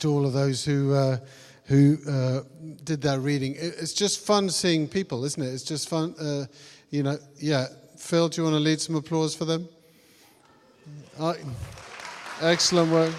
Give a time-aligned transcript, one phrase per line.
[0.00, 1.18] to all of those who uh,
[1.66, 2.42] who uh,
[2.84, 3.54] did that reading.
[3.58, 5.48] It's just fun seeing people, isn't it?
[5.48, 6.46] It's just fun, uh,
[6.90, 7.18] you know.
[7.38, 9.68] Yeah, Phil, do you want to lead some applause for them?
[12.40, 13.14] Excellent work.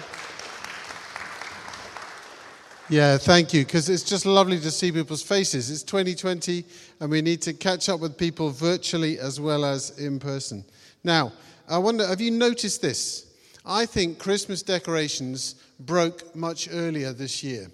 [2.90, 5.70] Yeah, thank you, because it's just lovely to see people's faces.
[5.70, 6.64] It's 2020,
[7.00, 10.64] and we need to catch up with people virtually as well as in person.
[11.04, 11.32] Now,
[11.68, 13.26] I wonder, have you noticed this?
[13.66, 17.70] I think Christmas decorations broke much earlier this year,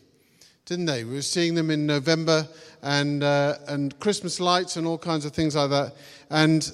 [0.66, 1.04] didn't they?
[1.04, 2.46] We were seeing them in November
[2.82, 5.94] and, uh, and Christmas lights and all kinds of things like that.
[6.30, 6.70] And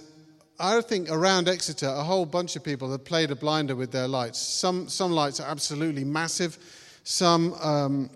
[0.59, 4.09] I think around Exeter, a whole bunch of people have played a blinder with their
[4.09, 4.39] lights.
[4.39, 6.59] Some, some lights are absolutely massive,
[7.05, 8.11] some um,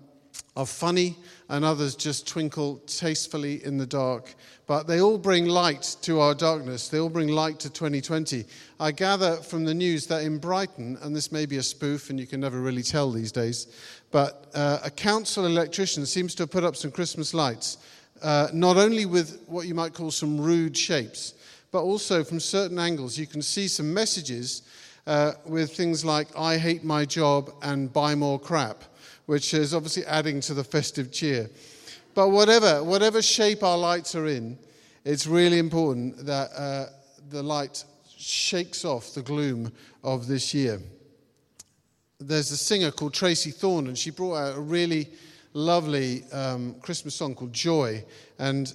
[0.57, 1.17] are funny,
[1.49, 4.35] and others just twinkle tastefully in the dark.
[4.67, 6.89] But they all bring light to our darkness.
[6.89, 8.45] They all bring light to 2020.
[8.81, 12.19] I gather from the news that in Brighton, and this may be a spoof and
[12.19, 13.67] you can never really tell these days,
[14.11, 17.79] but uh, a council electrician seems to have put up some Christmas lights,
[18.23, 21.35] uh, not only with what you might call some rude shapes,
[21.73, 23.19] but also from certain angles.
[23.19, 24.63] You can see some messages
[25.07, 28.85] uh, with things like, I hate my job and buy more crap,
[29.27, 31.51] which is obviously adding to the festive cheer.
[32.15, 34.59] But whatever, whatever shape our lights are in,
[35.05, 36.87] it's really important that uh,
[37.31, 37.85] the light
[38.17, 40.81] shakes off the gloom of this year.
[42.21, 45.09] There's a singer called Tracey Thorn, and she brought out a really
[45.53, 48.05] lovely um, Christmas song called Joy.
[48.39, 48.73] And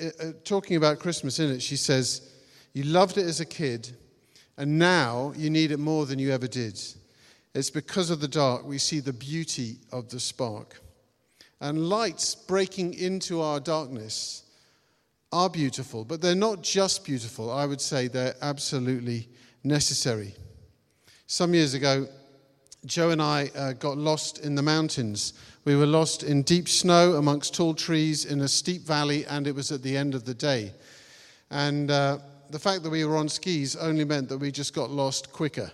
[0.00, 2.30] uh, uh talking about Christmas in it, she says,
[2.72, 3.90] You loved it as a kid,
[4.56, 6.80] and now you need it more than you ever did.
[7.58, 10.80] It's because of the dark we see the beauty of the spark.
[11.60, 14.44] And lights breaking into our darkness
[15.32, 17.50] are beautiful, but they're not just beautiful.
[17.50, 19.28] I would say they're absolutely
[19.64, 20.36] necessary.
[21.26, 22.06] Some years ago,
[22.86, 25.32] Joe and I uh, got lost in the mountains.
[25.64, 29.54] We were lost in deep snow amongst tall trees in a steep valley, and it
[29.56, 30.72] was at the end of the day.
[31.50, 32.18] And uh,
[32.50, 35.72] the fact that we were on skis only meant that we just got lost quicker.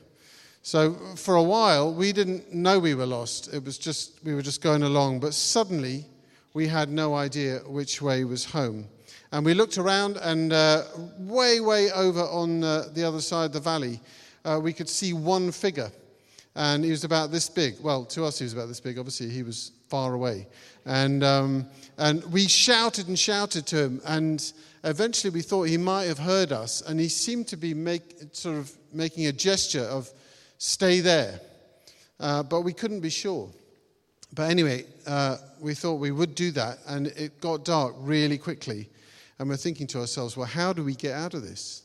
[0.67, 3.53] So for a while, we didn't know we were lost.
[3.53, 5.21] It was just, we were just going along.
[5.21, 6.07] But suddenly,
[6.55, 8.87] we had no idea which way was home.
[9.31, 10.85] And we looked around, and uh,
[11.19, 14.01] way, way over on uh, the other side of the valley,
[14.47, 15.93] uh, we could see one figure.
[16.55, 17.75] And he was about this big.
[17.83, 18.99] Well, to us, he was about this big.
[18.99, 20.47] Obviously, he was far away.
[20.87, 21.67] And, um,
[21.99, 24.01] and we shouted and shouted to him.
[24.07, 24.51] And
[24.83, 26.81] eventually, we thought he might have heard us.
[26.81, 30.11] And he seemed to be make, sort of making a gesture of,
[30.59, 31.41] stay there.
[32.21, 33.51] Uh, but we couldn't be sure.
[34.35, 38.89] But anyway, uh, we thought we would do that, and it got dark really quickly.
[39.39, 41.83] And we're thinking to ourselves, well, how do we get out of this?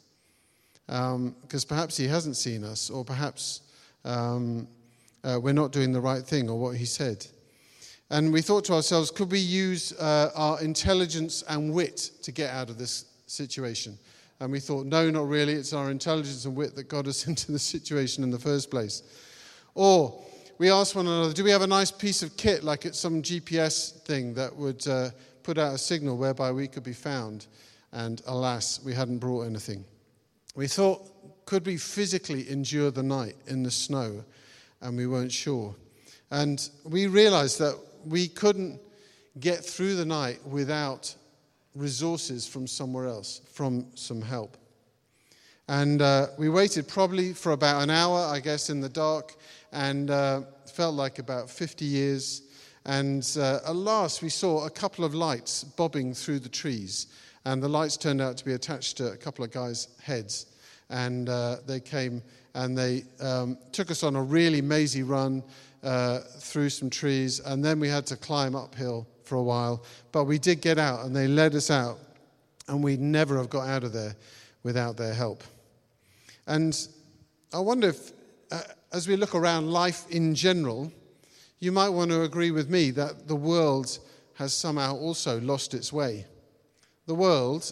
[0.86, 3.62] Because um, perhaps he hasn't seen us, or perhaps
[4.06, 4.68] um,
[5.24, 7.26] uh, we're not doing the right thing, or what he said.
[8.10, 12.52] And we thought to ourselves, could we use uh, our intelligence and wit to get
[12.52, 14.00] out of this situation?
[14.40, 15.54] And we thought, no, not really.
[15.54, 19.04] It's our intelligence and wit that got us into the situation in the first place.
[19.76, 20.24] Or
[20.58, 23.22] we asked one another, do we have a nice piece of kit, like it's some
[23.22, 25.10] GPS thing that would uh,
[25.44, 27.48] put out a signal whereby we could be found?
[27.92, 29.84] And alas, we hadn't brought anything.
[30.56, 34.24] We thought, could we physically endure the night in the snow?
[34.82, 35.76] And we weren't sure.
[36.32, 37.76] And we realized that
[38.06, 38.80] we couldn't
[39.40, 41.16] get through the night without
[41.76, 44.58] resources from somewhere else, from some help.
[45.68, 49.36] And uh, we waited probably for about an hour, I guess, in the dark,
[49.72, 50.42] and uh,
[50.74, 52.42] felt like about 50 years.
[52.86, 57.08] And uh, at last, we saw a couple of lights bobbing through the trees.
[57.46, 60.48] And the lights turned out to be attached to a couple of guys' heads.
[60.90, 62.22] And uh, they came
[62.56, 65.44] and they um, took us on a really mazy run
[65.84, 67.40] uh, through some trees.
[67.40, 71.06] And then we had to climb uphill for a while, but we did get out
[71.06, 72.00] and they led us out,
[72.68, 74.16] and we'd never have got out of there
[74.64, 75.44] without their help.
[76.48, 76.76] And
[77.54, 78.12] I wonder if,
[78.52, 78.62] uh,
[78.92, 80.92] as we look around life in general,
[81.60, 84.00] you might want to agree with me that the world
[84.34, 86.26] has somehow also lost its way.
[87.06, 87.72] The world,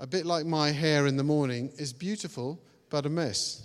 [0.00, 2.60] a bit like my hair in the morning, is beautiful
[2.90, 3.62] but a mess.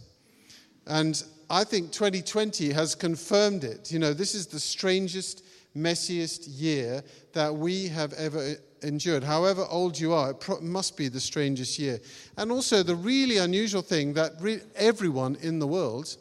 [0.87, 3.91] And I think 2020 has confirmed it.
[3.91, 5.43] You know, this is the strangest
[5.75, 9.23] messiest year that we have ever endured.
[9.23, 11.99] However old you are, it must be the strangest year.
[12.37, 16.15] And also, the really unusual thing that re- everyone in the world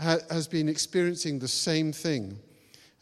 [0.00, 2.38] ha- has been experiencing the same thing.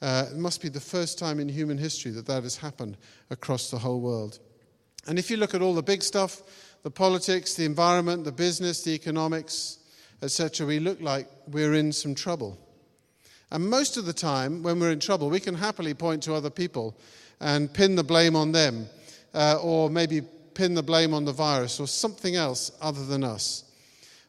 [0.01, 2.97] Uh, it must be the first time in human history that that has happened
[3.31, 4.39] across the whole world.
[5.07, 6.43] And if you look at all the big stuff,
[6.83, 9.79] the politics, the environment, the business, the economics,
[10.23, 12.59] etc., we look like we're in some trouble.
[13.51, 16.51] And most of the time, when we're in trouble, we can happily point to other
[16.51, 16.97] people
[17.41, 18.87] and pin the blame on them,
[19.35, 20.23] uh, or maybe
[20.55, 23.65] pin the blame on the virus or something else other than us.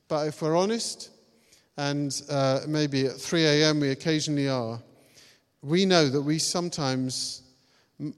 [0.07, 1.10] But if we're honest,
[1.78, 3.80] and uh, maybe at 3 a.m.
[3.80, 4.80] we occasionally are,
[5.62, 7.42] we know that we sometimes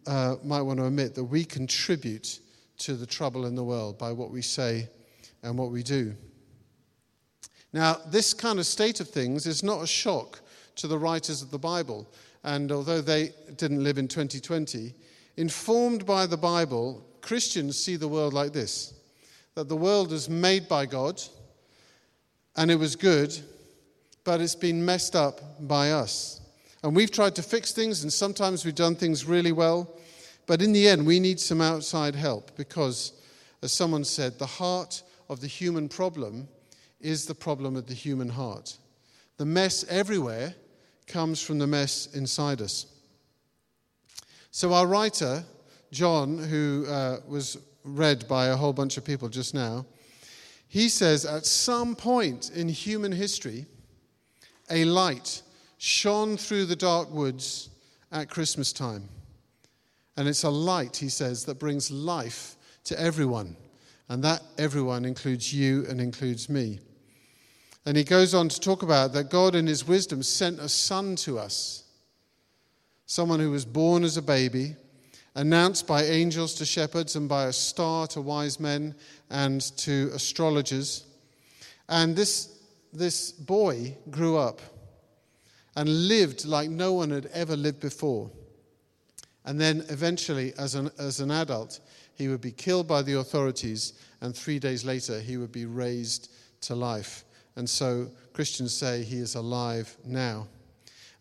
[0.06, 2.39] uh, might want to admit that we contribute
[2.79, 4.88] to the trouble in the world by what we say
[5.44, 6.15] and what we do.
[7.74, 10.41] Now, this kind of state of things is not a shock
[10.75, 12.07] to the writers of the Bible.
[12.44, 14.94] And although they didn't live in 2020,
[15.35, 18.94] informed by the Bible, Christians see the world like this
[19.56, 21.19] that the world is made by God
[22.56, 23.35] and it was good,
[24.24, 26.41] but it's been messed up by us.
[26.83, 29.97] And we've tried to fix things, and sometimes we've done things really well.
[30.47, 33.11] But in the end, we need some outside help because,
[33.61, 36.47] as someone said, the heart of the human problem
[37.01, 38.77] is the problem of the human heart.
[39.35, 40.55] The mess everywhere
[41.05, 42.88] comes from the mess inside us.
[44.51, 45.44] So, our writer,
[45.91, 49.85] John, who uh, was read by a whole bunch of people just now,
[50.69, 53.65] he says at some point in human history,
[54.69, 55.41] a light
[55.77, 57.69] shone through the dark woods
[58.11, 59.07] at Christmas time.
[60.17, 62.55] And it's a light, he says, that brings life
[62.85, 63.55] to everyone.
[64.09, 66.79] And that everyone includes you and includes me.
[67.85, 71.15] And he goes on to talk about that God, in his wisdom, sent a son
[71.17, 71.83] to us,
[73.05, 74.75] someone who was born as a baby,
[75.35, 78.95] announced by angels to shepherds and by a star to wise men
[79.29, 81.05] and to astrologers.
[81.87, 82.59] And this,
[82.91, 84.59] this boy grew up
[85.75, 88.31] and lived like no one had ever lived before.
[89.47, 91.79] And then eventually, as an, as an adult,
[92.15, 96.29] he would be killed by the authorities, and three days later, he would be raised
[96.61, 97.23] to life.
[97.55, 100.47] And so Christians say he is alive now.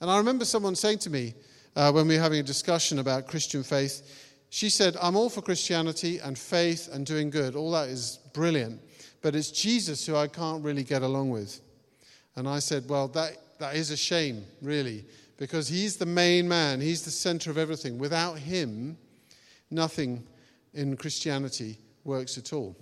[0.00, 1.34] And I remember someone saying to me
[1.76, 5.40] uh, when we were having a discussion about Christian faith, she said, I'm all for
[5.40, 7.54] Christianity and faith and doing good.
[7.54, 8.80] All that is brilliant.
[9.22, 11.60] But it's Jesus who I can't really get along with.
[12.34, 15.04] And I said, Well, that, that is a shame, really,
[15.36, 17.98] because he's the main man, he's the center of everything.
[17.98, 18.96] Without him,
[19.70, 20.24] nothing
[20.74, 22.76] in Christianity works at all.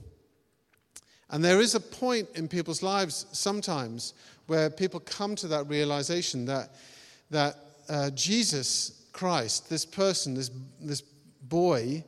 [1.31, 4.15] And there is a point in people's lives sometimes
[4.47, 6.75] where people come to that realization that,
[7.31, 7.57] that
[7.89, 10.51] uh, Jesus Christ, this person, this,
[10.81, 11.03] this
[11.43, 12.05] boy,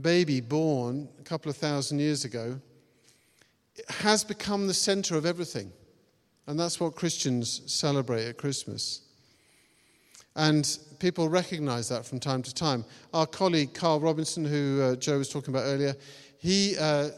[0.00, 2.60] baby born a couple of thousand years ago,
[3.88, 5.72] has become the center of everything.
[6.46, 9.02] And that's what Christians celebrate at Christmas.
[10.36, 12.84] And people recognize that from time to time.
[13.12, 15.94] Our colleague Carl Robinson, who uh, Joe was talking about earlier,
[16.38, 17.10] he uh,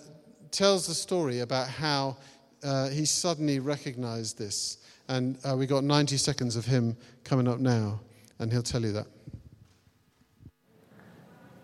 [0.50, 2.16] tells the story about how
[2.62, 4.78] uh, he suddenly recognized this.
[5.08, 8.00] And uh, we got 90 seconds of him coming up now,
[8.38, 9.06] and he'll tell you that.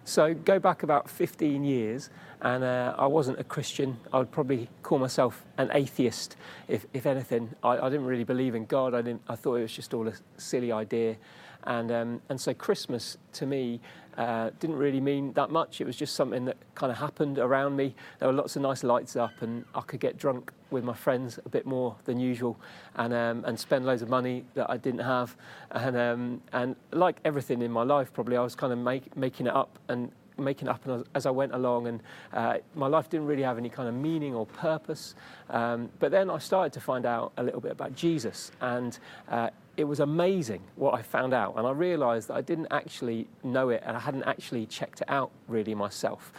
[0.05, 2.11] So go back about 15 years,
[2.43, 3.99] and uh, I wasn't a Christian.
[4.13, 6.37] I would probably call myself an atheist,
[6.69, 7.55] if, if anything.
[7.63, 8.95] I, I, didn't really believe in God.
[8.95, 11.17] I, didn't, I thought it was just all a silly idea.
[11.65, 13.81] And, um, and so Christmas to me
[14.17, 15.81] uh, didn't really mean that much.
[15.81, 17.95] It was just something that kind of happened around me.
[18.19, 21.39] There were lots of nice lights up, and I could get drunk with my friends
[21.45, 22.59] a bit more than usual,
[22.97, 25.37] and um, and spend loads of money that I didn't have.
[25.71, 29.47] And um, and like everything in my life, probably I was kind of make, making
[29.47, 33.43] it up and making up as I went along, and uh, my life didn't really
[33.43, 35.15] have any kind of meaning or purpose.
[35.49, 39.51] Um, but then I started to find out a little bit about Jesus, and uh,
[39.77, 41.55] it was amazing what I found out.
[41.57, 45.09] And I realized that I didn't actually know it and I hadn't actually checked it
[45.09, 46.33] out really myself.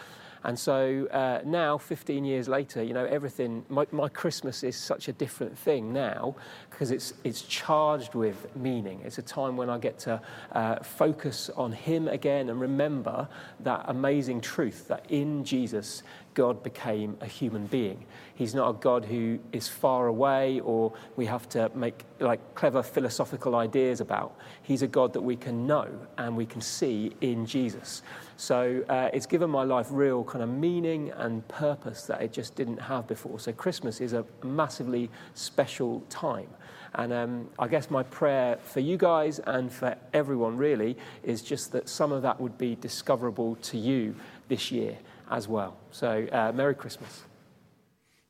[0.44, 5.08] And so uh, now, 15 years later, you know, everything, my, my Christmas is such
[5.08, 6.36] a different thing now
[6.70, 9.02] because it's, it's charged with meaning.
[9.04, 10.22] It's a time when I get to
[10.54, 13.28] uh, focus on Him again and remember
[13.60, 16.02] that amazing truth that in Jesus,
[16.34, 18.06] God became a human being.
[18.36, 22.82] He's not a God who is far away or we have to make like clever
[22.82, 24.38] philosophical ideas about.
[24.64, 28.02] He's a God that we can know and we can see in Jesus.
[28.38, 32.56] So uh, it's given my life real kind of meaning and purpose that it just
[32.56, 33.40] didn't have before.
[33.40, 36.48] So Christmas is a massively special time.
[36.96, 41.72] And um, I guess my prayer for you guys and for everyone really is just
[41.72, 44.16] that some of that would be discoverable to you
[44.50, 44.98] this year
[45.32, 45.78] as well.
[45.92, 47.24] So, uh, Merry Christmas.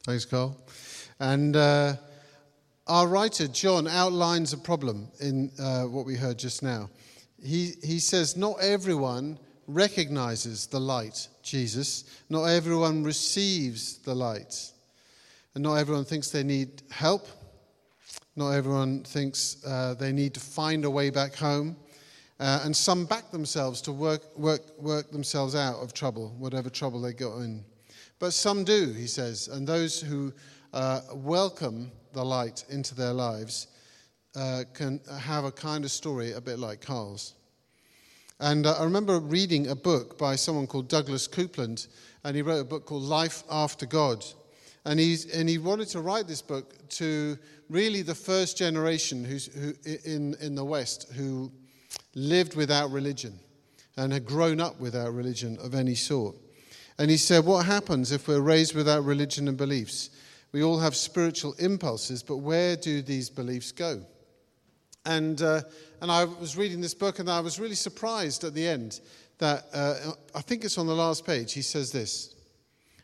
[0.05, 0.55] Thanks, Carl.
[1.19, 1.95] And uh,
[2.87, 6.89] our writer, John, outlines a problem in uh, what we heard just now.
[7.43, 12.05] He, he says, Not everyone recognizes the light, Jesus.
[12.29, 14.71] Not everyone receives the light.
[15.53, 17.27] And not everyone thinks they need help.
[18.35, 21.75] Not everyone thinks uh, they need to find a way back home.
[22.41, 26.99] Uh, and some back themselves to work, work, work themselves out of trouble, whatever trouble
[26.99, 27.63] they got in.
[28.17, 30.33] But some do, he says, and those who
[30.73, 33.67] uh, welcome the light into their lives
[34.35, 37.35] uh, can have a kind of story a bit like Carl's.
[38.39, 41.89] And uh, I remember reading a book by someone called Douglas Coupland,
[42.23, 44.25] and he wrote a book called Life After God.
[44.85, 47.37] And, he's, and he wanted to write this book to
[47.69, 49.73] really the first generation who's, who,
[50.05, 51.51] in, in the West who
[52.15, 53.39] lived without religion
[53.97, 56.35] and had grown up without religion of any sort.
[56.97, 60.09] And he said, What happens if we're raised without religion and beliefs?
[60.51, 64.01] We all have spiritual impulses, but where do these beliefs go?
[65.05, 65.61] And, uh,
[66.01, 68.99] and I was reading this book and I was really surprised at the end
[69.39, 69.95] that uh,
[70.35, 71.53] I think it's on the last page.
[71.53, 72.35] He says this,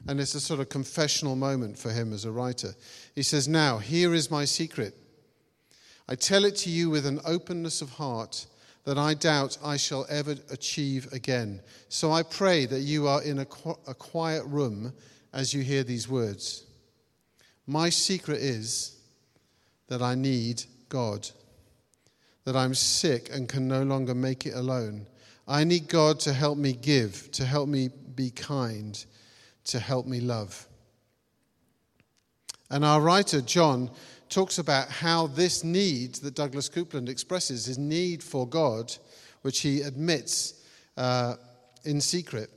[0.08, 2.76] and it's a sort of confessional moment for him as a writer.
[3.16, 4.96] He says, Now, here is my secret.
[6.08, 8.46] I tell it to you with an openness of heart
[8.88, 11.60] that I doubt I shall ever achieve again.
[11.90, 14.94] So I pray that you are in a, quiet room
[15.34, 16.64] as you hear these words.
[17.66, 18.98] My secret is
[19.90, 21.30] that I need God,
[22.46, 25.06] that I'm sick and can no longer make it alone.
[25.50, 29.06] I need God to help me give, to help me be kind,
[29.66, 30.66] to help me love.
[32.70, 33.92] And our writer, John,
[34.30, 38.96] talks about how this need that Douglas Coupland expresses, his need for God,
[39.42, 40.66] which he admits
[40.98, 41.36] uh,
[41.84, 42.50] in secret,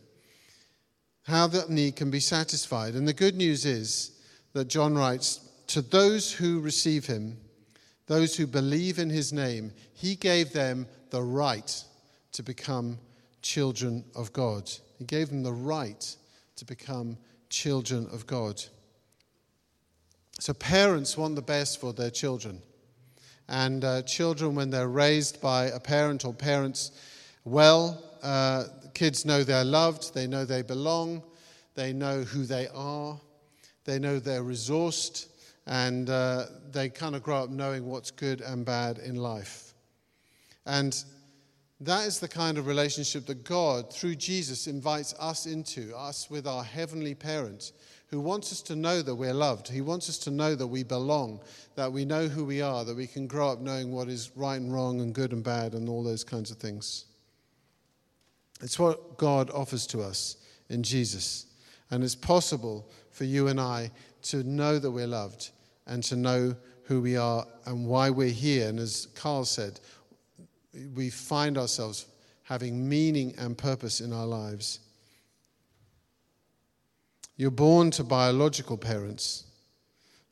[1.25, 2.95] how that need can be satisfied.
[2.95, 4.13] And the good news is
[4.53, 7.37] that John writes To those who receive him,
[8.07, 11.85] those who believe in his name, he gave them the right
[12.33, 12.99] to become
[13.43, 14.71] children of God.
[14.99, 16.17] He gave them the right
[16.57, 17.17] to become
[17.49, 18.63] children of God.
[20.41, 22.63] So, parents want the best for their children.
[23.47, 26.93] And uh, children, when they're raised by a parent or parents
[27.45, 31.23] well, uh, kids know they're loved, they know they belong,
[31.75, 33.21] they know who they are,
[33.85, 35.27] they know they're resourced,
[35.67, 39.75] and uh, they kind of grow up knowing what's good and bad in life.
[40.65, 41.05] And
[41.81, 46.47] that is the kind of relationship that God, through Jesus, invites us into, us with
[46.47, 47.73] our heavenly parent,
[48.11, 49.69] who wants us to know that we're loved.
[49.69, 51.41] He wants us to know that we belong,
[51.77, 54.61] that we know who we are, that we can grow up knowing what is right
[54.61, 57.05] and wrong and good and bad and all those kinds of things.
[58.61, 60.37] It's what God offers to us
[60.69, 61.47] in Jesus.
[61.91, 65.51] And it's possible for you and I to know that we're loved
[65.87, 68.69] and to know who we are and why we're here.
[68.69, 69.79] And as Carl said,
[70.95, 72.07] we find ourselves
[72.43, 74.81] having meaning and purpose in our lives.
[77.41, 79.45] You're born to biological parents,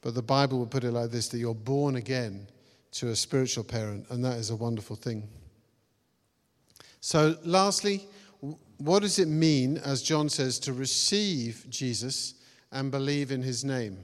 [0.03, 2.47] but the Bible would put it like this that you're born again
[2.91, 5.27] to a spiritual parent, and that is a wonderful thing.
[7.01, 8.07] So, lastly,
[8.77, 12.35] what does it mean, as John says, to receive Jesus
[12.73, 13.97] and believe in his name?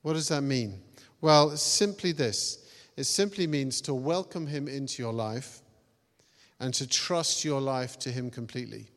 [0.00, 0.80] What does that mean?
[1.20, 2.66] Well, simply this
[2.96, 5.60] it simply means to welcome him into your life
[6.58, 8.89] and to trust your life to him completely.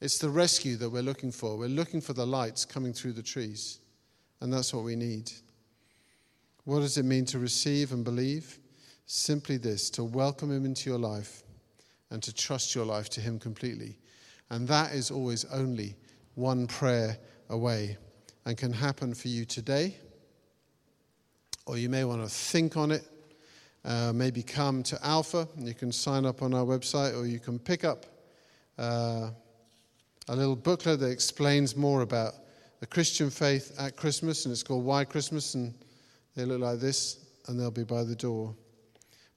[0.00, 1.58] It's the rescue that we're looking for.
[1.58, 3.80] We're looking for the lights coming through the trees,
[4.40, 5.30] and that's what we need.
[6.64, 8.58] What does it mean to receive and believe?
[9.06, 11.42] Simply this to welcome him into your life
[12.10, 13.98] and to trust your life to Him completely.
[14.50, 15.96] And that is always only
[16.34, 17.96] one prayer away
[18.44, 19.96] and can happen for you today.
[21.66, 23.04] Or you may want to think on it.
[23.84, 25.48] Uh, maybe come to Alpha.
[25.56, 28.06] You can sign up on our website, or you can pick up
[28.76, 29.30] uh,
[30.30, 32.32] a little booklet that explains more about
[32.80, 35.74] the Christian faith at Christmas, and it's called Why Christmas, and
[36.34, 38.54] they look like this, and they'll be by the door.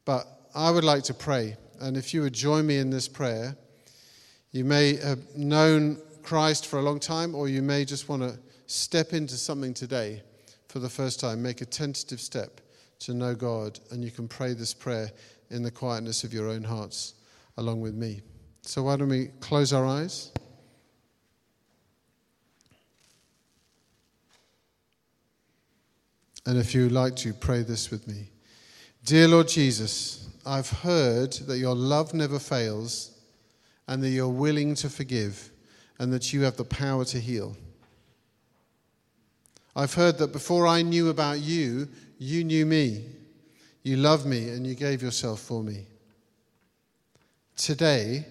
[0.06, 3.58] But I would like to pray and if you would join me in this prayer,
[4.52, 8.40] you may have known Christ for a long time, or you may just want to
[8.68, 10.24] step into something today
[10.70, 11.42] for the first time.
[11.42, 12.62] Make a tentative step
[13.00, 15.12] to know God, and you can pray this prayer
[15.50, 17.16] in the quietness of your own hearts
[17.58, 18.22] along with me.
[18.62, 20.32] So, why don't we close our eyes?
[26.46, 28.30] And if you would like to, pray this with me.
[29.06, 33.18] Dear Lord Jesus, I've heard that your love never fails
[33.88, 35.52] and that you're willing to forgive
[36.00, 37.56] and that you have the power to heal.
[39.76, 43.06] I've heard that before I knew about you, you knew me.
[43.82, 45.86] You loved me and you gave yourself for me.
[47.58, 48.26] Today,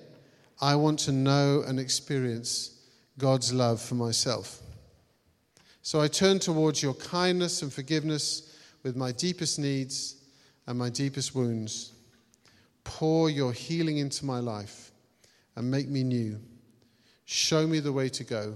[0.61, 2.81] I want to know and experience
[3.19, 4.62] God's love for myself.
[5.83, 10.17] So I turn towards your kindness and forgiveness with my deepest needs
[10.67, 11.93] and my deepest wounds.
[12.85, 14.93] Pour your healing into my life
[15.57, 16.41] and make me new.
[17.25, 18.55] Show me the way to go,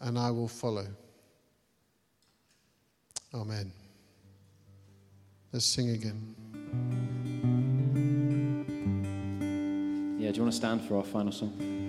[0.00, 0.86] and I will follow.
[3.34, 3.72] Amen.
[5.52, 6.34] Let's sing again.
[10.18, 11.83] Yeah, do you want to stand for our final song?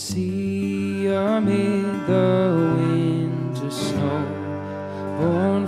[0.00, 4.22] See amid the winter snow,
[5.18, 5.66] born